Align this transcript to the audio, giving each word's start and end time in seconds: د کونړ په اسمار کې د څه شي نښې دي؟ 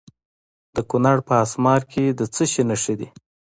د 0.75 0.77
کونړ 0.89 1.17
په 1.27 1.33
اسمار 1.43 1.81
کې 1.91 2.03
د 2.19 2.21
څه 2.33 2.43
شي 2.51 2.63
نښې 2.69 2.95
دي؟ 2.99 3.07